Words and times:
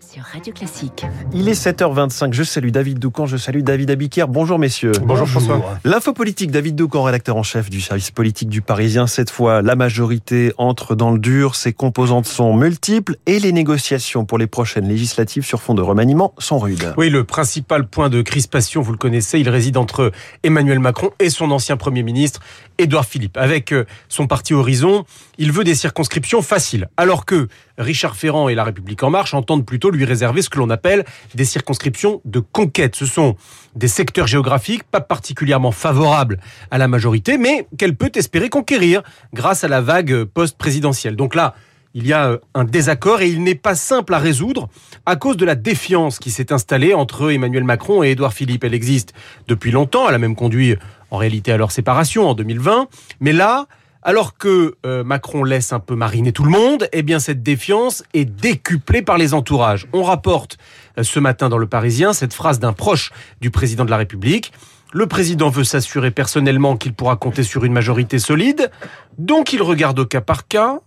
sur 0.00 0.22
Radio 0.22 0.52
Classique. 0.52 1.04
Il 1.32 1.48
est 1.48 1.66
7h25. 1.66 2.32
Je 2.32 2.42
salue 2.42 2.70
David 2.70 2.98
Doucan, 2.98 3.26
je 3.26 3.36
salue 3.36 3.60
David 3.62 3.90
Abiquière. 3.90 4.28
Bonjour 4.28 4.58
messieurs. 4.58 4.92
Bonjour, 5.02 5.28
François. 5.28 5.78
L'info 5.84 6.12
politique, 6.12 6.50
David 6.50 6.76
Doucan, 6.76 7.02
rédacteur 7.02 7.36
en 7.36 7.42
chef 7.42 7.68
du 7.68 7.80
service 7.80 8.10
politique 8.10 8.48
du 8.48 8.62
Parisien. 8.62 9.06
Cette 9.06 9.30
fois, 9.30 9.60
la 9.60 9.76
majorité 9.76 10.52
entre 10.56 10.94
dans 10.94 11.10
le 11.10 11.18
dur. 11.18 11.56
Ses 11.56 11.72
composantes 11.72 12.26
sont 12.26 12.54
multiples 12.54 13.16
et 13.26 13.38
les 13.40 13.52
négociations 13.52 14.24
pour 14.24 14.38
les 14.38 14.46
prochaines 14.46 14.88
législatives 14.88 15.44
sur 15.44 15.60
fond 15.60 15.74
de 15.74 15.82
remaniement 15.82 16.34
sont 16.38 16.58
rudes. 16.58 16.94
Oui, 16.96 17.10
le 17.10 17.24
principal 17.24 17.86
point 17.86 18.08
de 18.08 18.22
crispation, 18.22 18.82
vous 18.82 18.92
le 18.92 18.98
connaissez, 18.98 19.40
il 19.40 19.48
réside 19.48 19.76
entre 19.76 20.12
Emmanuel 20.42 20.78
Macron 20.78 21.10
et 21.18 21.30
son 21.30 21.50
ancien 21.50 21.76
Premier 21.76 22.02
ministre, 22.02 22.40
Édouard 22.78 23.04
Philippe. 23.04 23.36
Avec 23.36 23.72
euh, 23.72 23.84
son 24.08 24.26
parti 24.26 24.54
Horizon, 24.54 25.04
il 25.38 25.52
veut 25.52 25.64
des 25.64 25.74
circonscriptions 25.74 26.42
faciles, 26.42 26.88
alors 26.96 27.24
que 27.24 27.48
Richard 27.78 28.16
Ferrand 28.16 28.48
et 28.48 28.54
La 28.54 28.64
République 28.64 29.02
En 29.02 29.10
Marche 29.10 29.34
entendent 29.34 29.64
plutôt 29.64 29.90
lui 29.90 30.04
réserver 30.04 30.42
ce 30.42 30.50
que 30.50 30.58
l'on 30.58 30.70
appelle 30.70 31.04
des 31.34 31.44
circonscriptions 31.44 32.20
de 32.24 32.40
conquête. 32.40 32.96
Ce 32.96 33.06
sont 33.06 33.36
des 33.76 33.88
secteurs 33.88 34.26
géographiques 34.26 34.82
pas 34.84 35.00
particulièrement 35.00 35.72
favorables 35.72 36.40
à 36.70 36.78
la 36.78 36.88
majorité, 36.88 37.38
mais 37.38 37.66
qu'elle 37.78 37.96
peut 37.96 38.12
espérer 38.14 38.48
conquérir 38.48 39.02
grâce 39.32 39.64
à 39.64 39.68
la 39.68 39.80
vague 39.80 40.24
post-présidentielle. 40.24 41.16
Donc 41.16 41.34
là, 41.34 41.54
il 41.94 42.06
y 42.06 42.12
a 42.12 42.28
euh, 42.28 42.38
un 42.54 42.64
désaccord 42.64 43.22
et 43.22 43.28
il 43.28 43.42
n'est 43.42 43.54
pas 43.54 43.74
simple 43.74 44.14
à 44.14 44.18
résoudre 44.18 44.68
à 45.06 45.16
cause 45.16 45.36
de 45.36 45.44
la 45.44 45.54
défiance 45.54 46.18
qui 46.18 46.30
s'est 46.30 46.52
installée 46.52 46.94
entre 46.94 47.32
Emmanuel 47.32 47.64
Macron 47.64 48.02
et 48.02 48.10
Édouard 48.10 48.32
Philippe. 48.32 48.64
Elle 48.64 48.74
existe 48.74 49.14
depuis 49.46 49.70
longtemps, 49.70 50.08
elle 50.08 50.14
a 50.14 50.18
même 50.18 50.36
conduit 50.36 50.76
en 51.10 51.16
réalité 51.16 51.52
à 51.52 51.56
leur 51.56 51.72
séparation 51.72 52.28
en 52.28 52.34
2020, 52.34 52.88
mais 53.20 53.32
là, 53.32 53.66
alors 54.02 54.36
que 54.36 54.76
euh, 54.86 55.04
Macron 55.04 55.44
laisse 55.44 55.72
un 55.72 55.80
peu 55.80 55.94
mariner 55.94 56.32
tout 56.32 56.44
le 56.44 56.50
monde, 56.50 56.88
eh 56.92 57.02
bien 57.02 57.18
cette 57.18 57.42
défiance 57.42 58.02
est 58.14 58.24
décuplée 58.24 59.02
par 59.02 59.18
les 59.18 59.34
entourages. 59.34 59.86
On 59.92 60.02
rapporte 60.02 60.58
euh, 60.98 61.02
ce 61.02 61.20
matin 61.20 61.48
dans 61.48 61.58
Le 61.58 61.66
Parisien 61.66 62.12
cette 62.12 62.34
phrase 62.34 62.60
d'un 62.60 62.72
proche 62.72 63.10
du 63.40 63.50
président 63.50 63.84
de 63.84 63.90
la 63.90 63.96
République. 63.96 64.52
Le 64.92 65.06
président 65.06 65.50
veut 65.50 65.64
s'assurer 65.64 66.10
personnellement 66.10 66.76
qu'il 66.76 66.94
pourra 66.94 67.16
compter 67.16 67.42
sur 67.42 67.64
une 67.64 67.72
majorité 67.72 68.18
solide, 68.18 68.70
donc 69.18 69.52
il 69.52 69.62
regarde 69.62 69.98
au 69.98 70.06
cas 70.06 70.22
par 70.22 70.48
cas 70.48 70.80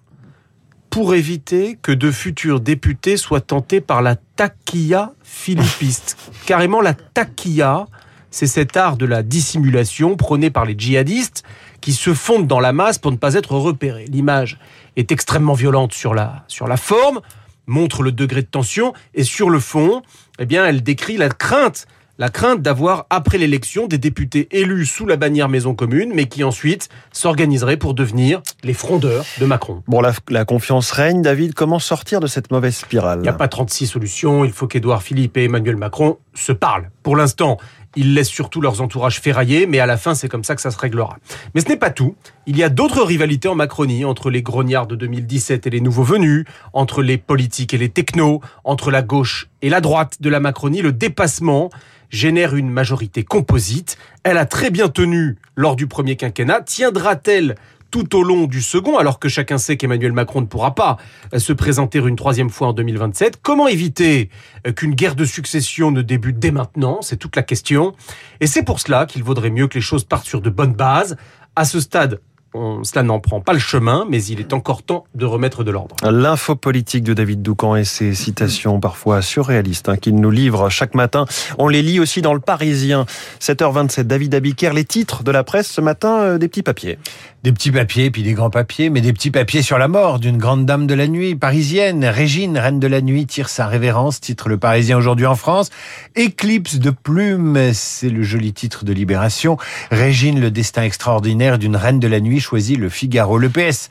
pour 0.90 1.16
éviter 1.16 1.78
que 1.82 1.92
de 1.92 2.12
futurs 2.12 2.60
députés 2.60 3.16
soient 3.16 3.42
tentés 3.42 3.80
par 3.80 4.02
la 4.02 4.16
taquilla 4.16 5.14
philippiste. 5.24 6.18
Carrément 6.46 6.82
la 6.82 6.94
taquilla, 6.94 7.88
c'est 8.32 8.48
cet 8.48 8.76
art 8.78 8.98
de 8.98 9.06
la 9.06 9.22
dissimulation 9.22 10.16
prôné 10.16 10.50
par 10.50 10.66
les 10.66 10.76
djihadistes 10.78 11.44
qui 11.82 11.94
se 11.94 12.14
fondent 12.14 12.48
dans 12.48 12.60
la 12.60 12.74
masse 12.74 12.98
pour 12.98 13.12
ne 13.12 13.18
pas 13.18 13.36
être 13.36 13.56
repérés. 13.56 14.06
L'image 14.06 14.58
est 14.96 15.12
extrêmement 15.12 15.54
violente 15.54 15.94
sur 15.94 16.14
la, 16.14 16.44
sur 16.48 16.68
la 16.68 16.78
forme, 16.78 17.22
montre 17.68 18.04
le 18.04 18.12
degré 18.12 18.42
de 18.42 18.48
tension, 18.48 18.94
et 19.14 19.24
sur 19.24 19.50
le 19.50 19.60
fond, 19.60 20.02
eh 20.40 20.46
bien, 20.46 20.66
elle 20.66 20.82
décrit 20.82 21.18
la 21.18 21.30
crainte 21.30 21.88
la 22.22 22.30
crainte 22.30 22.62
d'avoir, 22.62 23.08
après 23.10 23.40
l'élection, 23.40 23.88
des 23.88 23.98
députés 23.98 24.48
élus 24.52 24.86
sous 24.86 25.08
la 25.08 25.18
bannière 25.18 25.50
Maison 25.50 25.74
Commune, 25.74 26.12
mais 26.14 26.28
qui 26.28 26.44
ensuite 26.44 26.88
s'organiseraient 27.12 27.78
pour 27.78 27.96
devenir 27.96 28.44
les 28.64 28.76
frondeurs 28.76 29.26
de 29.40 29.46
Macron. 29.48 29.82
Bon, 29.88 30.02
la, 30.02 30.14
la 30.30 30.46
confiance 30.46 30.92
règne. 30.92 31.24
David, 31.24 31.56
comment 31.56 31.80
sortir 31.80 32.20
de 32.20 32.28
cette 32.28 32.52
mauvaise 32.52 32.76
spirale? 32.76 33.18
Il 33.20 33.24
n'y 33.24 33.30
a 33.30 33.34
pas 33.34 33.48
36 33.48 33.88
solutions. 33.88 34.46
Il 34.46 34.52
faut 34.52 34.68
qu'Édouard 34.68 35.02
Philippe 35.02 35.36
et 35.36 35.46
Emmanuel 35.46 35.78
Macron 35.78 36.20
se 36.36 36.52
parlent. 36.52 36.92
Pour 37.02 37.16
l'instant, 37.16 37.58
ils 37.96 38.14
laissent 38.14 38.30
surtout 38.30 38.62
leurs 38.62 38.82
entourages 38.82 39.20
ferrailler, 39.20 39.66
mais 39.68 39.80
à 39.80 39.86
la 39.86 39.98
fin, 39.98 40.16
c'est 40.16 40.30
comme 40.30 40.44
ça 40.44 40.56
que 40.56 40.62
ça 40.62 40.72
se 40.72 40.78
réglera. 40.78 41.18
Mais 41.54 41.62
ce 41.62 41.68
n'est 41.68 41.78
pas 41.78 41.90
tout. 41.90 42.16
Il 42.46 42.58
y 42.58 42.64
a 42.64 42.70
d'autres 42.70 43.04
rivalités 43.04 43.48
en 43.48 43.56
Macronie, 43.56 44.06
entre 44.06 44.30
les 44.30 44.42
grognards 44.42 44.88
de 44.88 44.96
2017 44.96 45.68
et 45.68 45.70
les 45.70 45.82
nouveaux 45.82 46.04
venus, 46.04 46.46
entre 46.74 47.02
les 47.02 47.18
politiques 47.18 47.74
et 47.74 47.78
les 47.78 47.90
technos, 47.90 48.42
entre 48.64 48.92
la 48.92 49.02
gauche 49.02 49.50
et 49.62 49.70
la 49.70 49.82
droite 49.82 50.22
de 50.22 50.30
la 50.30 50.40
Macronie. 50.40 50.82
Le 50.82 50.94
dépassement 50.94 51.70
génère 52.10 52.56
une 52.56 52.70
majorité 52.70 53.24
composite. 53.24 53.98
Elle 54.24 54.38
a 54.38 54.46
très 54.46 54.70
bien 54.70 54.90
tenu 54.90 55.38
lors 55.56 55.76
du 55.76 55.88
premier 55.88 56.16
quinquennat. 56.16 56.62
Tiendra-t-elle 56.62 57.56
tout 57.92 58.16
au 58.16 58.24
long 58.24 58.46
du 58.46 58.62
second, 58.62 58.98
alors 58.98 59.20
que 59.20 59.30
chacun 59.30 59.58
sait 59.58 59.78
qu'Emmanuel 59.78 60.14
Macron 60.14 60.42
ne 60.42 60.46
pourra 60.46 60.74
pas 60.74 60.98
se 61.38 61.54
présenter 61.54 62.00
une 62.00 62.16
troisième 62.16 62.50
fois 62.50 62.70
en 62.70 62.74
2027. 62.74 63.40
Comment 63.42 63.68
éviter 63.68 64.30
qu'une 64.76 64.96
guerre 64.96 65.16
de 65.16 65.26
succession 65.26 65.92
ne 65.92 66.02
débute 66.02 66.40
dès 66.40 66.52
maintenant? 66.52 67.00
C'est 67.02 67.18
toute 67.18 67.36
la 67.36 67.44
question. 67.44 67.94
Et 68.40 68.48
c'est 68.48 68.64
pour 68.64 68.80
cela 68.80 69.06
qu'il 69.06 69.24
vaudrait 69.24 69.52
mieux 69.52 69.68
que 69.68 69.76
les 69.76 69.82
choses 69.82 70.04
partent 70.04 70.26
sur 70.26 70.42
de 70.42 70.50
bonnes 70.50 70.74
bases. 70.74 71.18
À 71.56 71.66
ce 71.66 71.80
stade, 71.80 72.20
on, 72.54 72.84
cela 72.84 73.04
n'en 73.04 73.20
prend 73.20 73.40
pas 73.40 73.54
le 73.54 73.60
chemin, 73.60 74.06
mais 74.10 74.24
il 74.26 74.40
est 74.40 74.54
encore 74.54 74.84
temps 74.84 75.06
de 75.16 75.26
remettre 75.26 75.64
de 75.64 75.72
l'ordre. 75.72 75.96
L'info 76.04 76.56
politique 76.56 77.04
de 77.04 77.14
David 77.14 77.42
Doucan 77.42 77.76
et 77.76 77.86
ses 77.86 78.14
citations 78.14 78.80
parfois 78.80 79.22
surréalistes 79.22 79.88
hein, 79.88 79.96
qu'il 79.96 80.16
nous 80.16 80.32
livre 80.32 80.70
chaque 80.70 80.94
matin. 80.94 81.26
On 81.58 81.70
les 81.70 81.82
lit 81.82 82.00
aussi 82.00 82.22
dans 82.22 82.34
le 82.34 82.42
Parisien. 82.42 83.06
7h27, 83.40 84.04
David 84.04 84.36
Abiker, 84.36 84.72
les 84.74 84.84
titres 84.84 85.24
de 85.24 85.32
la 85.32 85.44
presse 85.44 85.70
ce 85.70 85.82
matin, 85.82 86.20
euh, 86.20 86.38
des 86.38 86.50
petits 86.50 86.64
papiers. 86.64 86.98
Des 87.44 87.52
petits 87.52 87.72
papiers, 87.72 88.12
puis 88.12 88.22
des 88.22 88.34
grands 88.34 88.52
papiers, 88.52 88.92
mais 88.92 89.02
des 89.02 89.14
petits 89.14 89.32
papiers 89.32 89.64
sur 89.64 89.80
la 89.80 89.88
mort 89.88 90.20
d'une 90.20 90.38
grande 90.38 90.68
dame 90.68 90.86
de 90.86 90.94
la 90.94 91.08
nuit 91.08 91.34
parisienne. 91.34 92.06
Régine, 92.06 92.56
reine 92.56 92.80
de 92.80 92.86
la 92.86 93.02
nuit, 93.02 93.26
tire 93.26 93.50
sa 93.50 93.66
révérence, 93.66 94.22
titre 94.22 94.48
le 94.48 94.60
Parisien 94.60 94.96
aujourd'hui 94.96 95.26
en 95.26 95.36
France. 95.36 95.72
Éclipse 96.16 96.76
de 96.76 96.92
plumes, 96.92 97.72
c'est 97.74 98.10
le 98.10 98.22
joli 98.22 98.54
titre 98.54 98.86
de 98.86 98.94
Libération. 98.94 99.58
Régine, 99.90 100.40
le 100.40 100.52
destin 100.52 100.84
extraordinaire 100.84 101.58
d'une 101.58 101.76
reine 101.76 102.00
de 102.00 102.08
la 102.08 102.20
nuit, 102.20 102.40
choisit 102.40 102.78
le 102.78 102.90
Figaro. 102.90 103.40
Le 103.40 103.50
PS 103.50 103.90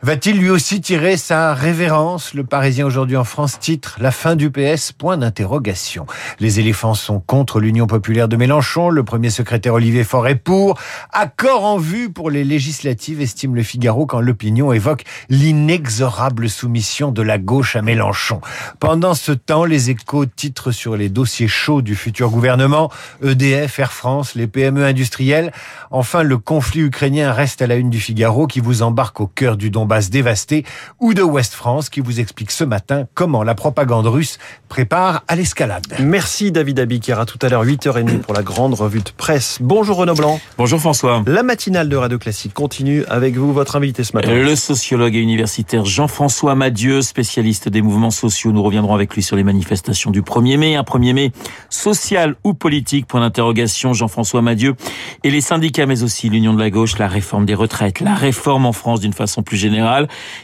Va-t-il 0.00 0.38
lui 0.38 0.48
aussi 0.48 0.80
tirer 0.80 1.16
sa 1.16 1.54
révérence 1.54 2.32
Le 2.32 2.44
Parisien 2.44 2.86
aujourd'hui 2.86 3.16
en 3.16 3.24
France? 3.24 3.58
Titre 3.58 3.96
La 4.00 4.12
fin 4.12 4.36
du 4.36 4.48
PS, 4.48 4.92
point 4.92 5.16
d'interrogation. 5.16 6.06
Les 6.38 6.60
éléphants 6.60 6.94
sont 6.94 7.18
contre 7.18 7.58
l'Union 7.58 7.88
populaire 7.88 8.28
de 8.28 8.36
Mélenchon, 8.36 8.90
le 8.90 9.02
premier 9.02 9.30
secrétaire 9.30 9.74
Olivier 9.74 10.04
Faure 10.04 10.28
est 10.28 10.36
pour. 10.36 10.78
Accord 11.12 11.64
en 11.64 11.78
vue 11.78 12.10
pour 12.10 12.30
les 12.30 12.44
législatives, 12.44 13.20
estime 13.20 13.56
le 13.56 13.64
Figaro 13.64 14.06
quand 14.06 14.20
l'opinion 14.20 14.72
évoque 14.72 15.02
l'inexorable 15.30 16.48
soumission 16.48 17.10
de 17.10 17.22
la 17.22 17.38
gauche 17.38 17.74
à 17.74 17.82
Mélenchon. 17.82 18.40
Pendant 18.78 19.14
ce 19.14 19.32
temps, 19.32 19.64
les 19.64 19.90
échos 19.90 20.26
titrent 20.26 20.70
sur 20.70 20.96
les 20.96 21.08
dossiers 21.08 21.48
chauds 21.48 21.82
du 21.82 21.96
futur 21.96 22.30
gouvernement, 22.30 22.88
EDF, 23.24 23.80
Air 23.80 23.92
France, 23.92 24.36
les 24.36 24.46
PME 24.46 24.84
industrielles. 24.84 25.52
Enfin, 25.90 26.22
le 26.22 26.38
conflit 26.38 26.82
ukrainien 26.82 27.32
reste 27.32 27.62
à 27.62 27.66
la 27.66 27.74
une 27.74 27.90
du 27.90 27.98
Figaro 27.98 28.46
qui 28.46 28.60
vous 28.60 28.82
embarque 28.82 29.20
au 29.20 29.26
cœur 29.26 29.56
du 29.56 29.70
don 29.70 29.87
Donbass 29.88 30.10
dévasté, 30.10 30.64
ou 31.00 31.14
de 31.14 31.22
Ouest 31.22 31.54
France 31.54 31.88
qui 31.88 32.00
vous 32.00 32.20
explique 32.20 32.50
ce 32.50 32.62
matin 32.62 33.06
comment 33.14 33.42
la 33.42 33.54
propagande 33.54 34.06
russe 34.06 34.38
prépare 34.68 35.24
à 35.28 35.34
l'escalade. 35.34 35.86
Merci 35.98 36.52
David 36.52 36.80
Abiker. 36.80 37.18
À 37.18 37.24
tout 37.24 37.38
à 37.40 37.48
l'heure, 37.48 37.64
8h30 37.64 38.18
pour 38.18 38.34
la 38.34 38.42
grande 38.42 38.74
revue 38.74 39.00
de 39.00 39.08
presse. 39.16 39.56
Bonjour 39.62 39.96
Renaud 39.96 40.14
Blanc. 40.14 40.40
Bonjour 40.58 40.78
François. 40.78 41.22
La 41.26 41.42
matinale 41.42 41.88
de 41.88 41.96
Radio 41.96 42.18
Classique 42.18 42.52
continue 42.52 43.02
avec 43.06 43.36
vous, 43.36 43.54
votre 43.54 43.76
invité 43.76 44.04
ce 44.04 44.14
matin. 44.14 44.30
Le 44.30 44.54
sociologue 44.56 45.14
et 45.14 45.20
universitaire 45.20 45.86
Jean-François 45.86 46.54
Madieu, 46.54 47.00
spécialiste 47.00 47.70
des 47.70 47.80
mouvements 47.80 48.10
sociaux. 48.10 48.52
Nous 48.52 48.62
reviendrons 48.62 48.94
avec 48.94 49.14
lui 49.14 49.22
sur 49.22 49.36
les 49.36 49.44
manifestations 49.44 50.10
du 50.10 50.20
1er 50.20 50.58
mai. 50.58 50.76
Un 50.76 50.82
1er 50.82 51.14
mai 51.14 51.32
social 51.70 52.36
ou 52.44 52.52
politique, 52.52 53.06
point 53.06 53.20
d'interrogation, 53.20 53.94
Jean-François 53.94 54.42
Madieu. 54.42 54.74
Et 55.24 55.30
les 55.30 55.40
syndicats, 55.40 55.86
mais 55.86 56.02
aussi 56.02 56.28
l'Union 56.28 56.52
de 56.52 56.60
la 56.60 56.68
gauche, 56.68 56.98
la 56.98 57.08
réforme 57.08 57.46
des 57.46 57.54
retraites, 57.54 58.00
la 58.00 58.14
réforme 58.14 58.66
en 58.66 58.72
France 58.72 59.00
d'une 59.00 59.14
façon 59.14 59.42
plus 59.42 59.56
générale 59.56 59.77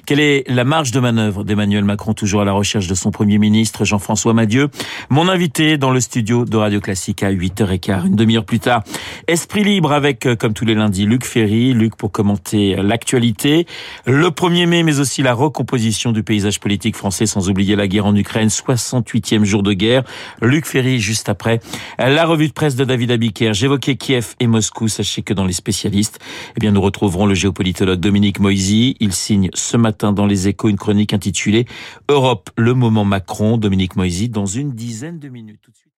quelle 0.06 0.21
est 0.21 0.45
la 0.49 0.65
marge 0.65 0.91
de 0.91 1.00
manœuvre 1.00 1.45
d'Emmanuel 1.45 1.84
Macron, 1.84 2.15
toujours 2.15 2.43
à 2.43 2.45
la 2.45 2.53
recherche 2.53 2.87
de 2.87 2.95
son 2.95 3.11
Premier 3.11 3.39
ministre, 3.39 3.84
Jean-François 3.84 4.34
Madieu? 4.34 4.69
Mon 5.11 5.28
invité 5.28 5.78
dans 5.78 5.91
le 5.91 6.00
studio 6.00 6.45
de 6.45 6.56
Radio 6.56 6.81
Classique 6.81 7.22
à 7.22 7.33
8h15, 7.33 8.06
une 8.06 8.17
demi-heure 8.17 8.44
plus 8.44 8.61
tard. 8.61 8.83
Esprit 9.28 9.65
libre 9.65 9.93
avec, 9.93 10.27
euh, 10.27 10.37
comme 10.37 10.53
tous 10.53 10.65
les 10.65 10.75
lundis, 10.75 11.06
Luc 11.06 11.25
Ferry. 11.25 11.73
Luc 11.73 11.97
pour 11.97 12.12
commenter 12.12 12.77
l'actualité. 12.77 13.67
Le 14.06 14.28
1er 14.28 14.67
mai, 14.67 14.83
mais 14.83 15.00
aussi 15.00 15.23
la 15.23 15.34
recomposition 15.34 16.12
du 16.12 16.23
paysage 16.23 16.61
politique 16.61 16.97
français, 16.97 17.27
sans 17.27 17.49
oublier 17.49 17.77
la 17.77 17.87
guerre 17.87 18.06
en 18.06 18.15
Ukraine, 18.15 18.49
68e 18.49 19.44
jour 19.44 19.62
de 19.62 19.73
guerre. 19.73 20.05
Luc 20.43 20.67
Ferry, 20.67 20.99
juste 20.99 21.29
après. 21.29 21.61
La 21.99 22.26
revue 22.26 22.49
de 22.49 22.53
presse 22.53 22.76
de 22.76 22.85
David 22.85 23.11
Abiker. 23.11 23.55
J'évoquais 23.55 23.97
Kiev 23.97 24.35
et 24.41 24.47
Moscou. 24.47 24.88
Sachez 24.88 25.23
que 25.23 25.35
dans 25.35 25.44
les 25.44 25.53
spécialistes, 25.53 26.19
eh 26.56 26.61
bien, 26.61 26.73
nous 26.73 26.81
retrouverons 26.81 27.26
le 27.26 27.35
géopolitologue 27.35 28.00
Dominique 28.00 28.41
Moisy. 28.41 28.97
Signe 29.25 29.49
ce 29.55 29.76
matin 29.76 30.12
dans 30.12 30.26
les 30.26 30.49
échos 30.49 30.69
une 30.69 30.76
chronique 30.76 31.15
intitulée 31.15 31.67
Europe, 32.09 32.50
le 32.56 32.75
moment 32.75 33.05
Macron, 33.05 33.56
Dominique 33.56 33.97
Moisy, 33.97 34.29
dans 34.29 34.47
une 34.47 34.73
dizaine 34.73 35.19
de 35.19 35.29
minutes. 35.29 35.61
Tout 35.62 35.71
de 35.71 35.76
suite. 35.76 35.91